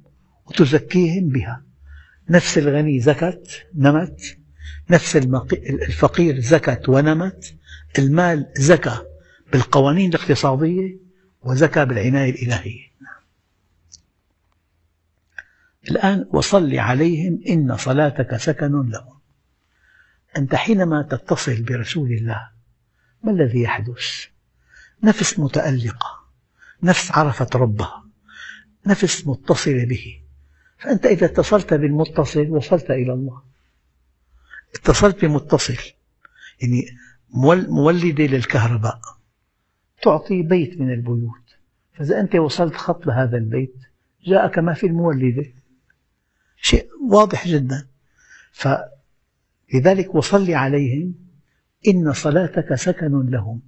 [0.47, 1.70] وتزكيهم بها.
[2.31, 4.39] نفس الغني زكت نمت.
[4.91, 7.55] نفس الفقير زكت ونمت.
[7.99, 8.99] المال زكى
[9.53, 10.97] بالقوانين الاقتصادية
[11.43, 12.91] وزكى بالعناية الإلهية.
[15.91, 19.21] الآن وصل عليهم إن صلاتك سكن لهم.
[20.37, 22.51] أنت حينما تتصل برسول الله
[23.23, 24.27] ما الذي يحدث؟
[25.03, 26.21] نفس متألقة
[26.83, 28.05] نفس عرفت ربها
[28.87, 30.20] نفس متصلة به.
[30.81, 33.43] فأنت إذا اتصلت بالمتصل وصلت إلى الله.
[34.75, 35.77] اتصلت بمتصل.
[36.63, 36.87] يعني
[37.69, 39.01] مولدة للكهرباء.
[40.03, 41.57] تعطي بيت من البيوت.
[41.95, 43.75] فإذا أنت وصلت خط لهذا البيت
[44.27, 45.47] جاءك ما في المولدة.
[46.57, 47.89] شيء واضح جدا.
[48.53, 51.15] فلذلك وصل عليهم.
[51.89, 53.61] إن صلاتك سكن لهم.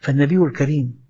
[0.00, 1.04] فالنبي الكريم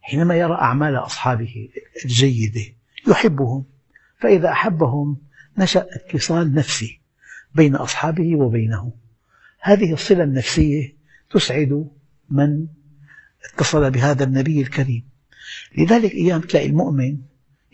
[0.00, 1.68] حينما يرى أعمال أصحابه
[2.04, 2.74] الجيدة
[3.08, 3.73] يحبهم.
[4.18, 5.16] فإذا أحبهم
[5.58, 7.00] نشأ اتصال نفسي
[7.54, 8.92] بين أصحابه وبينه.
[9.60, 10.96] هذه الصلة النفسية
[11.30, 11.90] تسعد
[12.30, 12.66] من
[13.44, 15.08] اتصل بهذا النبي الكريم.
[15.78, 17.18] لذلك أيام تلاقي المؤمن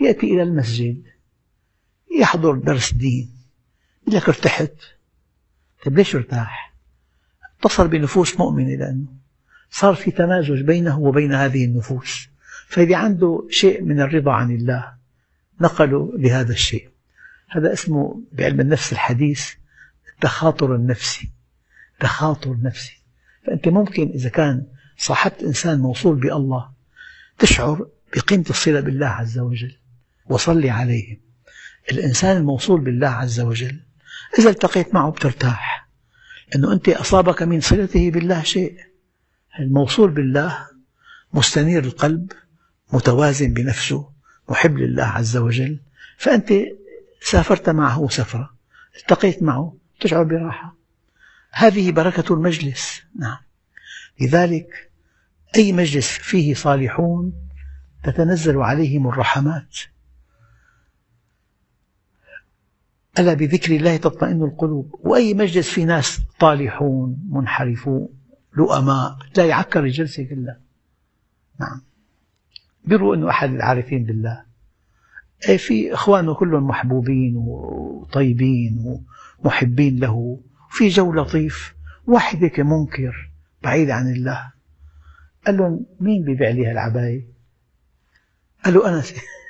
[0.00, 1.02] يأتي إلى المسجد
[2.20, 3.30] يحضر درس دين
[4.02, 4.72] يقول لك ارتحت
[5.84, 6.74] طيب ليش ارتاح؟
[7.58, 9.06] اتصل بنفوس مؤمنة لأنه
[9.70, 12.28] صار في تمازج بينه وبين هذه النفوس.
[12.66, 14.99] فإذا عنده شيء من الرضا عن الله
[15.60, 16.88] نقلوا لهذا الشيء.
[17.48, 19.50] هذا اسمه بعلم النفس الحديث
[20.14, 21.30] التخاطر النفسي.
[22.00, 23.02] تخاطر نفسي.
[23.46, 24.66] فأنت ممكن إذا كان
[24.98, 26.70] صاحبت إنسان موصول بالله
[27.38, 29.76] تشعر بقيمة الصلة بالله عز وجل
[30.26, 31.20] وصل عليهم
[31.92, 33.80] الإنسان الموصول بالله عز وجل
[34.38, 35.88] إذا التقيت معه بترتاح.
[36.54, 38.76] أنه أنت أصابك من صلته بالله شيء.
[39.60, 40.68] الموصول بالله
[41.34, 42.32] مستنير القلب
[42.92, 44.09] متوازن بنفسه
[44.50, 45.78] محب لله عز وجل
[46.18, 46.52] فأنت
[47.20, 48.50] سافرت معه سفرة
[48.96, 50.76] التقيت معه تشعر براحة.
[51.50, 53.02] هذه بركة المجلس.
[53.16, 53.38] نعم.
[54.20, 54.90] لذلك
[55.56, 57.32] أي مجلس فيه صالحون
[58.04, 59.76] تتنزل عليهم الرحمات.
[63.18, 68.08] ألا بذكر الله تطمئن القلوب؟ وأي مجلس فيه ناس طالحون منحرفون
[68.56, 70.60] لؤماء لا يعكر الجلسة كلها
[71.60, 71.82] نعم.
[72.84, 74.44] بيروا أنه أحد العارفين بالله.
[75.48, 79.04] أي في إخوانه كلهم محبوبين وطيبين
[79.38, 80.40] ومحبين له.
[80.70, 81.74] في جو لطيف
[82.06, 83.30] واحد هيك منكر
[83.62, 84.52] بعيد عن الله.
[85.46, 87.26] قال لهم مين بيبيع لي هالعباية؟
[88.64, 89.02] قال له أنا.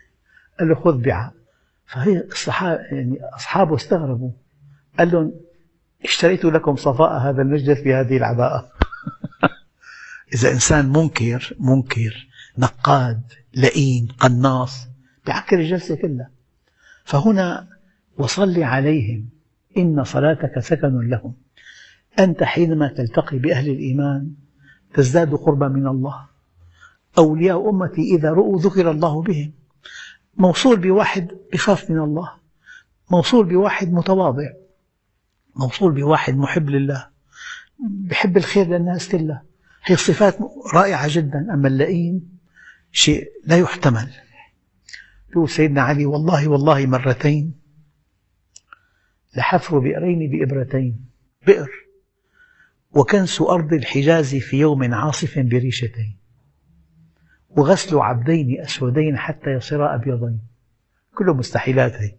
[0.59, 1.35] قال له خذ بيعها.
[1.87, 4.31] فهي الصحابة يعني أصحابه استغربوا.
[4.99, 5.33] قال لهم
[6.05, 8.73] اشتريت لكم صفاء هذا المجلس بهذه العباءة.
[10.35, 12.30] إذا إنسان منكر منكر.
[12.61, 13.23] نقاد
[13.55, 14.89] لئيم قناص
[15.27, 16.31] بيعكر الجلسة كلها.
[17.05, 17.69] فهنا
[18.19, 19.29] وصل عليهم
[19.77, 21.35] إن صلاتك سكن لهم.
[22.19, 24.35] أنت حينما تلتقي بأهل الإيمان
[24.95, 26.27] تزداد قربا من الله.
[27.19, 29.53] أولياء أمتي إذا رؤوا ذكر الله بهم.
[30.37, 32.33] موصول بواحد يخاف من الله.
[33.11, 34.51] موصول بواحد متواضع.
[35.57, 37.07] موصول بواحد محب لله.
[37.79, 39.43] بحب الخير للناس كلها
[39.85, 40.39] هي الصفات
[40.75, 41.47] رائعة جدا.
[41.55, 42.40] أما اللئيم
[42.93, 44.11] شيء لا يحتمل.
[45.31, 47.55] يقول سيدنا علي والله والله مرتين.
[49.37, 51.05] لحفر بئرين بإبرتين.
[51.47, 51.71] بئر.
[52.93, 56.17] وكنس أرض الحجاز في يوم عاصف بريشتين.
[57.51, 60.41] وغسل عبدين أسودين حتى يصيرا أبيضين.
[61.15, 62.15] كله مستحيلات هي.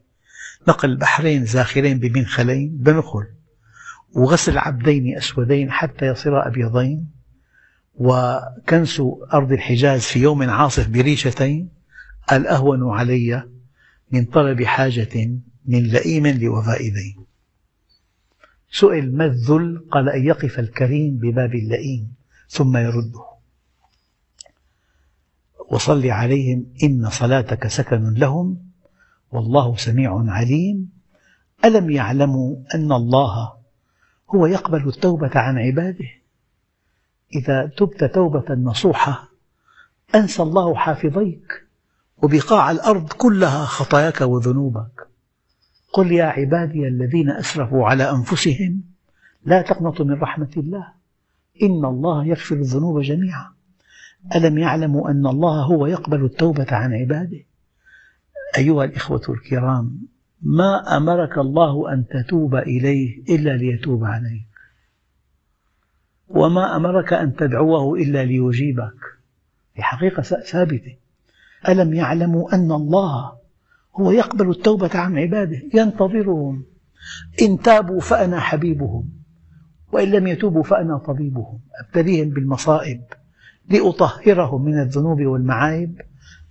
[0.67, 3.27] نقل بحرين زاخرين بمنخلين بمخل.
[4.13, 7.20] وغسل عبدين أسودين حتى يصيرا أبيضين.
[7.95, 9.01] وكنس
[9.33, 11.69] أرض الحجاز في يوم عاصف بريشتين
[12.31, 13.43] الأهون علي
[14.11, 15.31] من طلب حاجة
[15.65, 17.25] من لئيم لوفاء دين.
[18.71, 22.13] سئل ما الذل؟ قال أن يقف الكريم بباب اللئيم
[22.49, 23.25] ثم يرده.
[25.69, 28.57] وصل عليهم إن صلاتك سكن لهم
[29.31, 30.89] والله سميع عليم.
[31.65, 33.53] ألم يعلموا أن الله
[34.35, 36.20] هو يقبل التوبة عن عباده؟
[37.35, 39.29] إذا تبت توبة نصوحة
[40.15, 41.67] أنسى الله حافظيك
[42.23, 45.07] وبقاع الأرض كلها خطاياك وذنوبك.
[45.93, 48.81] قل يا عبادي الذين أسرفوا على أنفسهم
[49.45, 50.87] لا تقنطوا من رحمة الله.
[51.63, 53.51] إن الله يغفر الذنوب جميعا.
[54.35, 57.39] ألم يعلموا أن الله هو يقبل التوبة عن عباده؟
[58.57, 59.99] أيها الإخوة الكرام
[60.41, 64.50] ما أمرك الله أن تتوب إليه إلا ليتوب عليك
[66.33, 68.93] وما أمرك أن تدعوه إلا ليجيبك.
[69.75, 70.95] هي حقيقة ثابتة.
[71.67, 73.33] ألم يعلموا أن الله
[73.95, 76.63] هو يقبل التوبة عن عباده؟ ينتظرهم.
[77.41, 79.09] إن تابوا فأنا حبيبهم.
[79.91, 81.59] وإن لم يتوبوا فأنا طبيبهم.
[81.85, 83.01] أبتليهم بالمصائب
[83.69, 86.01] لأطهرهم من الذنوب والمعايب.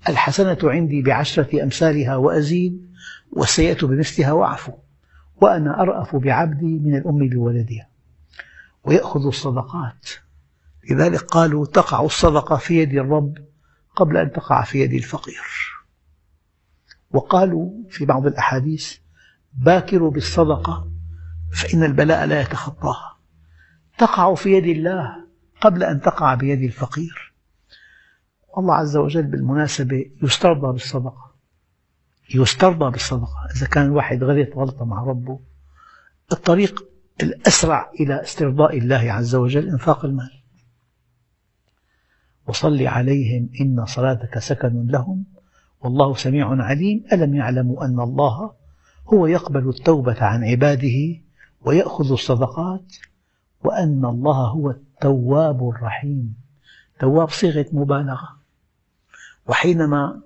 [0.08, 2.90] الحسنة عندي بعشرة أمثالها وأزيد
[3.32, 4.72] والسيئة بمثلها وأعفو
[5.40, 7.89] وأنا أرأف بعبدي من الأم بولدها.
[8.84, 10.08] ويأخذ الصدقات.
[10.90, 13.34] لذلك قالوا تقع الصدقة في يد الرب
[13.96, 15.44] قبل أن تقع في يد الفقير.
[17.10, 18.96] وقالوا في بعض الأحاديث
[19.52, 20.90] باكروا بالصدقة
[21.52, 23.18] فإن البلاء لا يتخطاها.
[23.98, 25.26] تقع في يد الله
[25.60, 27.34] قبل أن تقع بيد الفقير.
[28.58, 31.34] الله عز وجل بالمناسبة يسترضى بالصدقة.
[32.34, 33.48] يسترضى بالصدقة.
[33.56, 35.40] إذا كان الواحد غلط غلطة مع ربه
[36.32, 36.89] الطريق
[37.22, 40.30] الأسرع إلى استرضاء الله عز وجل إنفاق المال.
[42.48, 45.24] وصل عليهم إن صلاتك سكن لهم
[45.80, 47.04] والله سميع عليم.
[47.12, 48.52] ألم يعلموا أن الله
[49.06, 51.20] هو يقبل التوبة عن عباده
[51.60, 52.96] ويأخذ الصدقات
[53.64, 56.36] وأن الله هو التواب الرحيم.
[57.00, 58.36] تواب صيغة مبالغة.
[59.46, 60.20] وحينما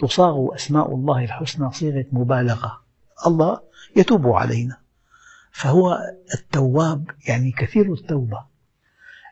[0.00, 2.80] تصاغ أسماء الله الحسنى صيغة مبالغة
[3.26, 3.60] الله
[3.96, 4.87] يتوب علينا.
[5.52, 5.98] فهو
[6.34, 8.44] التواب يعني كثير التوبة.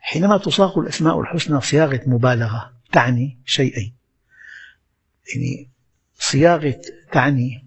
[0.00, 3.94] حينما تصاغ الأسماء الحسنى صياغة مبالغة تعني شيئين.
[5.34, 5.70] يعني
[6.18, 6.80] صياغة
[7.12, 7.66] تعني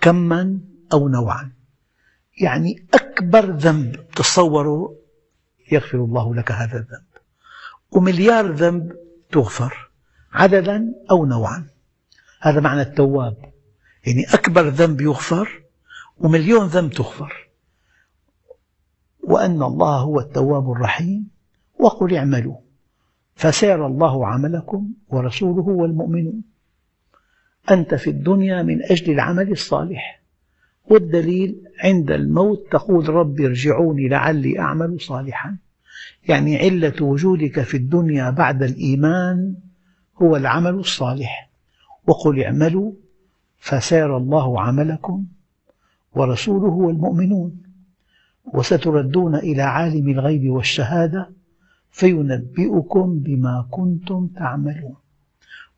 [0.00, 0.60] كما
[0.92, 1.52] أو نوعا.
[2.40, 4.96] يعني أكبر ذنب تصوره
[5.72, 7.06] يغفر الله لك هذا الذنب.
[7.90, 8.92] ومليار ذنب
[9.32, 9.90] تغفر
[10.32, 11.66] عددا أو نوعا.
[12.40, 13.52] هذا معنى التواب.
[14.06, 15.62] يعني أكبر ذنب يغفر
[16.18, 17.43] ومليون ذنب تغفر.
[19.26, 21.28] وأن الله هو التواب الرحيم.
[21.80, 22.56] وقل اعملوا.
[23.34, 26.42] فسيرى الله عملكم ورسوله والمؤمنون.
[27.70, 30.20] أنت في الدنيا من أجل العمل الصالح.
[30.90, 35.56] والدليل عند الموت تقول رب ارجعوني لعلي أعمل صالحا.
[36.28, 39.54] يعني علة وجودك في الدنيا بعد الإيمان
[40.22, 41.50] هو العمل الصالح.
[42.06, 42.92] وقل اعملوا.
[43.58, 45.24] فسيرى الله عملكم
[46.14, 47.62] ورسوله والمؤمنون.
[48.44, 51.30] وستردون إلى عالم الغيب والشهادة
[51.90, 54.96] فينبئكم بما كنتم تعملون.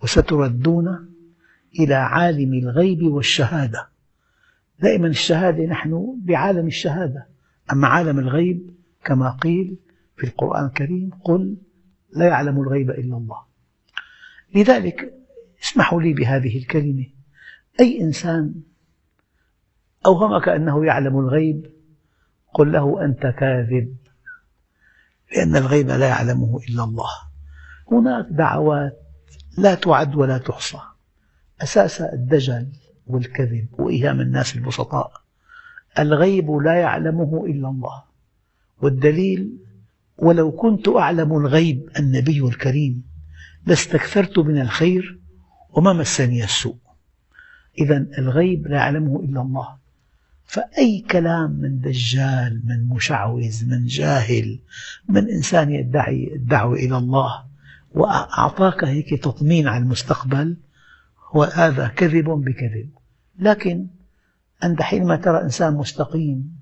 [0.03, 1.09] وستردون
[1.81, 3.89] إلى عالم الغيب والشهادة.
[4.81, 7.27] دائما الشهادة نحن بعالم الشهادة.
[7.73, 8.71] أما عالم الغيب
[9.05, 9.77] كما قيل
[10.17, 11.57] في القرآن الكريم قل
[12.13, 13.41] لا يعلم الغيب إلا الله.
[14.55, 15.15] لذلك
[15.63, 17.07] اسمحوا لي بهذه الكلمة.
[17.81, 18.55] أي إنسان
[20.07, 21.76] أوهمك أنه يعلم الغيب
[22.57, 23.97] قل له أنت كاذب
[25.37, 27.11] لأن الغيب لا يعلمه إلا الله.
[27.93, 29.01] هناك دعوات
[29.59, 30.79] لا تعد ولا تحصى
[31.63, 32.69] أساسها الدجل
[33.07, 35.13] والكذب وإيهام الناس البسطاء.
[35.99, 38.03] الغيب لا يعلمه إلا الله.
[38.83, 39.59] والدليل
[40.19, 43.05] ولو كنت أعلم الغيب النبي الكريم
[43.67, 45.21] لاستكثرت من الخير
[45.71, 46.79] وما مسني السوء.
[47.79, 49.77] إذا الغيب لا يعلمه إلا الله.
[50.47, 54.59] فأي كلام من دجال من مشعوذ من جاهل
[55.09, 57.45] من إنسان يدعي الدعوة إلى الله
[57.95, 60.57] وأعطاك هيك تطمين على المستقبل
[61.35, 62.91] وهذا كذب بكذب.
[63.39, 63.87] لكن
[64.65, 66.57] أنت حينما ترى إنسان مستقيم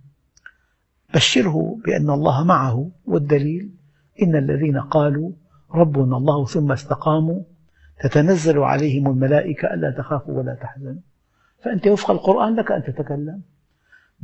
[1.14, 2.90] بشره بأن الله معه.
[3.04, 3.70] والدليل؟
[4.22, 5.32] إن الذين قالوا
[5.74, 7.42] ربنا الله ثم استقاموا
[8.00, 11.02] تتنزل عليهم الملائكة ألا تخافوا ولا تحزنوا.
[11.64, 13.42] فأنت وفق القرآن لك أن تتكلم.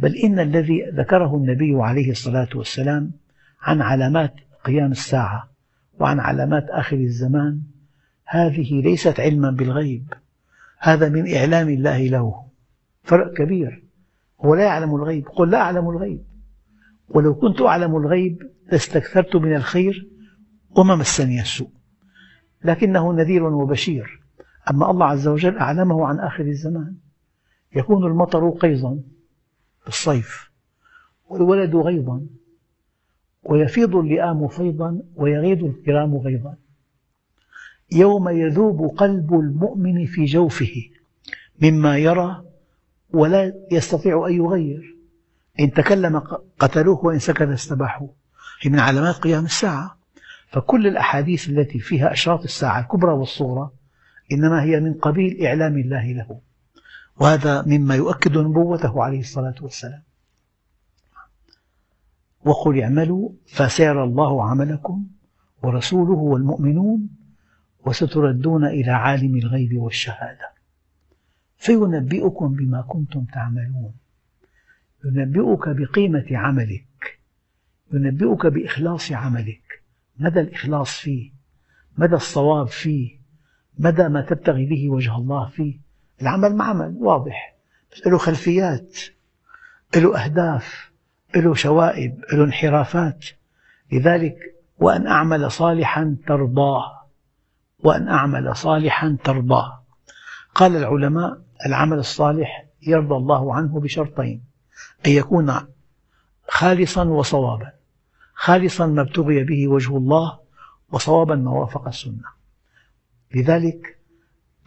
[0.02, 3.12] بل إن الذي ذكره النبي عليه الصلاة والسلام
[3.62, 4.34] عن علامات
[4.64, 5.50] قيام الساعة
[5.98, 7.60] وعن علامات آخر الزمان
[8.26, 10.14] هذه ليست علما بالغيب.
[10.78, 12.44] هذا من إعلام الله له.
[13.02, 13.84] فرق كبير.
[14.40, 15.28] هو لا يعلم الغيب.
[15.28, 16.22] قل لا أعلم الغيب.
[17.08, 20.08] ولو كنت أعلم الغيب لاستكثرت من الخير
[20.70, 21.70] وما مسني السوء.
[22.64, 24.20] لكنه نذير وبشير.
[24.70, 26.94] أما الله عز وجل أعلمه عن آخر الزمان.
[27.76, 28.98] يكون المطر قيظا.
[29.82, 30.50] في الصيف
[31.28, 32.26] والولد غيظا
[33.42, 36.56] ويفيض اللئام فيضا ويغيض الكرام غيظا.
[37.92, 40.74] يوم يذوب قلب المؤمن في جوفه
[41.62, 42.44] مما يرى
[43.10, 44.96] ولا يستطيع أن يغير.
[45.60, 46.18] إن تكلم
[46.58, 48.14] قتلوه وإن سكت استباحوه.
[48.60, 49.98] هي من علامات قيام الساعة.
[50.48, 53.70] فكل الأحاديث التي فيها أشراط الساعة الكبرى والصغرى
[54.32, 56.40] إنما هي من قبيل إعلام الله له.
[57.20, 60.02] وهذا مما يؤكد نبوته عليه الصلاة والسلام.
[62.44, 65.06] وقل اعملوا فسيرى الله عملكم
[65.62, 67.08] ورسوله والمؤمنون
[67.86, 70.52] وستردون إلى عالم الغيب والشهادة.
[71.56, 73.94] فينبئكم بما كنتم تعملون.
[75.04, 77.20] ينبئك بقيمة عملك.
[77.92, 79.82] ينبئك بإخلاص عملك.
[80.18, 81.32] مدى الإخلاص فيه؟
[81.98, 83.18] مدى الصواب فيه؟
[83.78, 85.89] مدى ما تبتغي به وجه الله فيه؟
[86.22, 87.54] العمل معمل واضح.
[87.92, 88.98] بس له خلفيات
[89.96, 90.90] له أهداف
[91.36, 93.26] له شوائب له انحرافات.
[93.92, 94.36] لذلك
[94.78, 97.00] وأن أعمل صالحا ترضاه.
[97.84, 99.82] وأن أعمل صالحا ترضاه.
[100.54, 104.42] قال العلماء العمل الصالح يرضى الله عنه بشرطين.
[105.06, 105.54] أن يكون
[106.48, 107.72] خالصا وصوابا.
[108.34, 110.38] خالصا ما ابتغي به وجه الله
[110.92, 112.24] وصوابا ما وافق السنة.
[113.34, 113.99] لذلك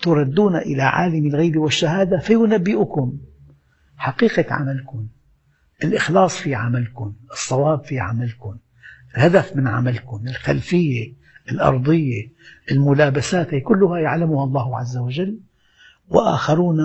[0.03, 3.17] تردون إلى عالم الغيب والشهادة فينبئكم.
[3.97, 5.07] حقيقة عملكم
[5.83, 8.57] الإخلاص في عملكم الصواب في عملكم
[9.15, 11.13] الهدف من عملكم الخلفية
[11.51, 12.31] الأرضية
[12.71, 15.39] الملابسات كلها يعلمها الله عز وجل.
[16.07, 16.79] وآخرون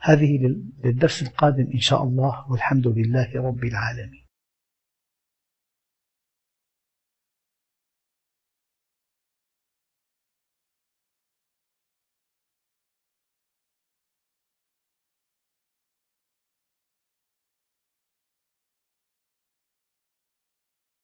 [0.00, 4.29] هذه للدرس القادم إن شاء الله والحمد لله رب العالمين.